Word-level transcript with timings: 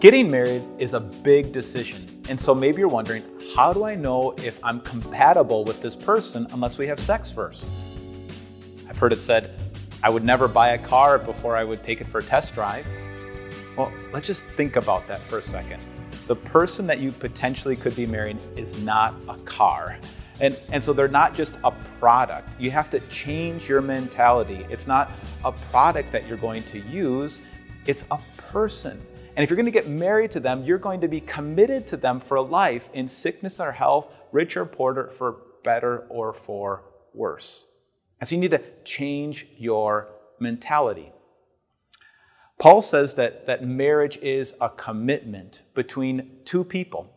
Getting 0.00 0.30
married 0.30 0.62
is 0.78 0.92
a 0.92 1.00
big 1.00 1.52
decision. 1.52 2.06
And 2.28 2.38
so 2.38 2.54
maybe 2.54 2.80
you're 2.80 2.88
wondering, 2.88 3.22
how 3.54 3.72
do 3.72 3.84
I 3.84 3.94
know 3.94 4.34
if 4.38 4.62
I'm 4.62 4.80
compatible 4.80 5.64
with 5.64 5.80
this 5.80 5.96
person 5.96 6.46
unless 6.50 6.76
we 6.76 6.86
have 6.86 7.00
sex 7.00 7.32
first? 7.32 7.70
I've 8.90 8.98
heard 8.98 9.14
it 9.14 9.20
said, 9.20 9.54
I 10.02 10.10
would 10.10 10.22
never 10.22 10.48
buy 10.48 10.70
a 10.70 10.78
car 10.78 11.18
before 11.18 11.56
I 11.56 11.64
would 11.64 11.82
take 11.82 12.02
it 12.02 12.06
for 12.06 12.18
a 12.18 12.22
test 12.22 12.52
drive. 12.52 12.86
Well, 13.74 13.90
let's 14.12 14.26
just 14.26 14.44
think 14.44 14.76
about 14.76 15.08
that 15.08 15.18
for 15.18 15.38
a 15.38 15.42
second. 15.42 15.86
The 16.26 16.36
person 16.36 16.86
that 16.88 16.98
you 16.98 17.10
potentially 17.10 17.74
could 17.74 17.96
be 17.96 18.04
marrying 18.06 18.38
is 18.54 18.82
not 18.82 19.14
a 19.30 19.36
car. 19.44 19.98
And, 20.42 20.58
and 20.72 20.84
so 20.84 20.92
they're 20.92 21.08
not 21.08 21.32
just 21.32 21.56
a 21.64 21.70
product. 21.98 22.60
You 22.60 22.70
have 22.70 22.90
to 22.90 23.00
change 23.08 23.66
your 23.66 23.80
mentality. 23.80 24.66
It's 24.68 24.86
not 24.86 25.10
a 25.42 25.52
product 25.52 26.12
that 26.12 26.26
you're 26.28 26.36
going 26.36 26.64
to 26.64 26.80
use, 26.80 27.40
it's 27.86 28.04
a 28.10 28.18
person. 28.36 29.00
And 29.36 29.42
if 29.42 29.50
you're 29.50 29.56
going 29.56 29.66
to 29.66 29.70
get 29.70 29.86
married 29.86 30.30
to 30.30 30.40
them, 30.40 30.64
you're 30.64 30.78
going 30.78 31.02
to 31.02 31.08
be 31.08 31.20
committed 31.20 31.86
to 31.88 31.98
them 31.98 32.20
for 32.20 32.40
life 32.40 32.88
in 32.94 33.06
sickness 33.06 33.60
or 33.60 33.72
health, 33.72 34.12
rich 34.32 34.56
or 34.56 34.64
poor, 34.64 35.10
for 35.10 35.36
better 35.62 36.06
or 36.08 36.32
for 36.32 36.84
worse. 37.12 37.66
And 38.18 38.26
so 38.26 38.34
you 38.34 38.40
need 38.40 38.52
to 38.52 38.62
change 38.82 39.46
your 39.58 40.08
mentality. 40.40 41.12
Paul 42.58 42.80
says 42.80 43.14
that, 43.16 43.44
that 43.46 43.62
marriage 43.62 44.16
is 44.18 44.54
a 44.58 44.70
commitment 44.70 45.62
between 45.74 46.38
two 46.46 46.64
people. 46.64 47.12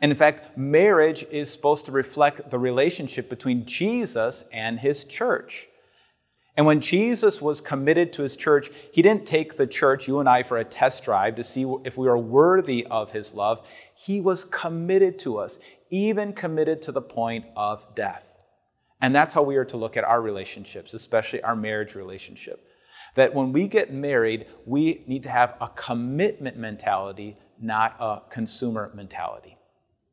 And 0.00 0.10
in 0.10 0.16
fact, 0.16 0.56
marriage 0.56 1.26
is 1.30 1.52
supposed 1.52 1.84
to 1.86 1.92
reflect 1.92 2.50
the 2.50 2.58
relationship 2.58 3.28
between 3.28 3.66
Jesus 3.66 4.44
and 4.50 4.78
his 4.78 5.04
church. 5.04 5.68
And 6.58 6.66
when 6.66 6.80
Jesus 6.80 7.40
was 7.40 7.60
committed 7.60 8.12
to 8.14 8.22
his 8.22 8.36
church, 8.36 8.72
he 8.90 9.00
didn't 9.00 9.26
take 9.26 9.56
the 9.56 9.66
church, 9.66 10.08
you 10.08 10.18
and 10.18 10.28
I, 10.28 10.42
for 10.42 10.56
a 10.56 10.64
test 10.64 11.04
drive 11.04 11.36
to 11.36 11.44
see 11.44 11.64
if 11.84 11.96
we 11.96 12.08
are 12.08 12.18
worthy 12.18 12.84
of 12.90 13.12
his 13.12 13.32
love. 13.32 13.64
He 13.94 14.20
was 14.20 14.44
committed 14.44 15.20
to 15.20 15.38
us, 15.38 15.60
even 15.88 16.32
committed 16.32 16.82
to 16.82 16.90
the 16.90 17.00
point 17.00 17.44
of 17.54 17.86
death. 17.94 18.34
And 19.00 19.14
that's 19.14 19.34
how 19.34 19.42
we 19.44 19.54
are 19.54 19.64
to 19.66 19.76
look 19.76 19.96
at 19.96 20.02
our 20.02 20.20
relationships, 20.20 20.94
especially 20.94 21.40
our 21.44 21.54
marriage 21.54 21.94
relationship. 21.94 22.66
That 23.14 23.36
when 23.36 23.52
we 23.52 23.68
get 23.68 23.92
married, 23.92 24.46
we 24.66 25.04
need 25.06 25.22
to 25.22 25.30
have 25.30 25.54
a 25.60 25.68
commitment 25.68 26.56
mentality, 26.56 27.36
not 27.60 27.94
a 28.00 28.22
consumer 28.30 28.90
mentality. 28.96 29.58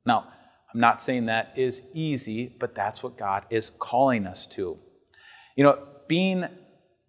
Now, 0.05 0.27
I'm 0.71 0.79
not 0.79 1.01
saying 1.01 1.25
that 1.25 1.53
is 1.55 1.81
easy, 1.91 2.55
but 2.59 2.75
that's 2.75 3.01
what 3.01 3.17
God 3.17 3.45
is 3.49 3.71
calling 3.71 4.27
us 4.27 4.45
to. 4.49 4.77
You 5.55 5.63
know, 5.63 5.79
being 6.07 6.45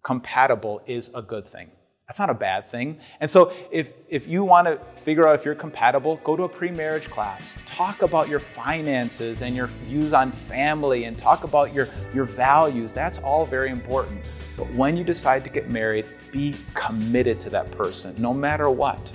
compatible 0.03 0.81
is 0.85 1.11
a 1.13 1.21
good 1.21 1.47
thing. 1.47 1.69
That's 2.07 2.19
not 2.19 2.29
a 2.29 2.33
bad 2.33 2.69
thing. 2.69 2.99
And 3.19 3.29
so, 3.29 3.51
if, 3.69 3.91
if 4.07 4.29
you 4.29 4.45
want 4.45 4.67
to 4.67 4.79
figure 4.99 5.27
out 5.27 5.35
if 5.35 5.43
you're 5.43 5.55
compatible, 5.55 6.15
go 6.23 6.37
to 6.37 6.43
a 6.43 6.49
pre 6.49 6.71
marriage 6.71 7.09
class. 7.09 7.57
Talk 7.65 8.01
about 8.01 8.29
your 8.29 8.39
finances 8.39 9.41
and 9.41 9.53
your 9.53 9.67
views 9.67 10.13
on 10.13 10.31
family 10.31 11.03
and 11.03 11.17
talk 11.17 11.43
about 11.43 11.73
your, 11.73 11.89
your 12.13 12.23
values. 12.23 12.93
That's 12.93 13.19
all 13.19 13.45
very 13.45 13.69
important. 13.69 14.29
But 14.55 14.73
when 14.73 14.95
you 14.95 15.03
decide 15.03 15.43
to 15.43 15.49
get 15.49 15.69
married, 15.69 16.05
be 16.31 16.55
committed 16.73 17.41
to 17.41 17.49
that 17.49 17.69
person, 17.71 18.15
no 18.17 18.33
matter 18.33 18.69
what. 18.69 19.11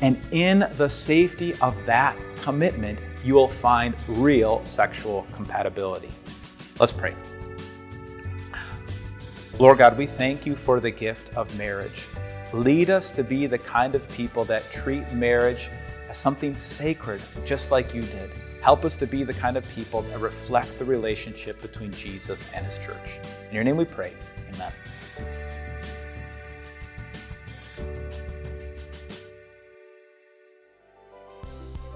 And 0.00 0.20
in 0.32 0.66
the 0.72 0.88
safety 0.88 1.54
of 1.60 1.76
that 1.86 2.16
commitment, 2.42 2.98
you 3.24 3.34
will 3.34 3.48
find 3.48 3.94
real 4.08 4.64
sexual 4.64 5.24
compatibility. 5.32 6.10
Let's 6.80 6.92
pray. 6.92 7.14
Lord 9.60 9.78
God, 9.78 9.98
we 9.98 10.06
thank 10.06 10.46
you 10.46 10.54
for 10.54 10.78
the 10.78 10.92
gift 10.92 11.36
of 11.36 11.56
marriage. 11.58 12.06
Lead 12.52 12.90
us 12.90 13.10
to 13.10 13.24
be 13.24 13.48
the 13.48 13.58
kind 13.58 13.96
of 13.96 14.08
people 14.12 14.44
that 14.44 14.70
treat 14.70 15.12
marriage 15.12 15.68
as 16.08 16.16
something 16.16 16.54
sacred, 16.54 17.20
just 17.44 17.72
like 17.72 17.92
you 17.92 18.02
did. 18.02 18.30
Help 18.62 18.84
us 18.84 18.96
to 18.98 19.06
be 19.06 19.24
the 19.24 19.34
kind 19.34 19.56
of 19.56 19.68
people 19.70 20.02
that 20.02 20.20
reflect 20.20 20.78
the 20.78 20.84
relationship 20.84 21.60
between 21.60 21.90
Jesus 21.90 22.48
and 22.54 22.64
his 22.64 22.78
church. 22.78 23.18
In 23.48 23.54
your 23.56 23.64
name 23.64 23.76
we 23.76 23.84
pray. 23.84 24.12
Amen. 24.54 24.72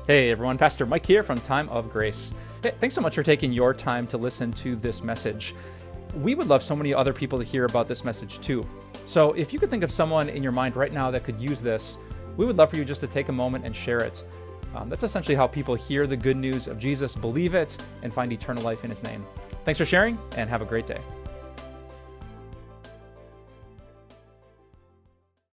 Hey 0.08 0.32
everyone, 0.32 0.58
Pastor 0.58 0.84
Mike 0.84 1.06
here 1.06 1.22
from 1.22 1.38
Time 1.38 1.68
of 1.68 1.90
Grace. 1.90 2.34
Hey, 2.60 2.72
thanks 2.80 2.96
so 2.96 3.00
much 3.00 3.14
for 3.14 3.22
taking 3.22 3.52
your 3.52 3.72
time 3.72 4.08
to 4.08 4.18
listen 4.18 4.52
to 4.54 4.74
this 4.74 5.04
message. 5.04 5.54
We 6.14 6.34
would 6.34 6.48
love 6.48 6.62
so 6.62 6.76
many 6.76 6.92
other 6.92 7.12
people 7.12 7.38
to 7.38 7.44
hear 7.44 7.64
about 7.64 7.88
this 7.88 8.04
message 8.04 8.40
too. 8.40 8.66
So 9.06 9.32
if 9.32 9.52
you 9.52 9.58
could 9.58 9.70
think 9.70 9.82
of 9.82 9.90
someone 9.90 10.28
in 10.28 10.42
your 10.42 10.52
mind 10.52 10.76
right 10.76 10.92
now 10.92 11.10
that 11.10 11.24
could 11.24 11.40
use 11.40 11.62
this, 11.62 11.98
we 12.36 12.46
would 12.46 12.56
love 12.56 12.70
for 12.70 12.76
you 12.76 12.84
just 12.84 13.00
to 13.00 13.06
take 13.06 13.28
a 13.28 13.32
moment 13.32 13.64
and 13.64 13.74
share 13.74 14.00
it. 14.00 14.24
Um, 14.74 14.88
that's 14.88 15.04
essentially 15.04 15.34
how 15.34 15.46
people 15.46 15.74
hear 15.74 16.06
the 16.06 16.16
good 16.16 16.36
news 16.36 16.66
of 16.66 16.78
Jesus, 16.78 17.14
believe 17.14 17.54
it, 17.54 17.76
and 18.02 18.12
find 18.12 18.32
eternal 18.32 18.62
life 18.62 18.84
in 18.84 18.90
his 18.90 19.02
name. 19.02 19.24
Thanks 19.64 19.78
for 19.78 19.84
sharing, 19.84 20.18
and 20.36 20.48
have 20.48 20.62
a 20.62 20.66
great 20.66 20.86
day. 20.86 21.00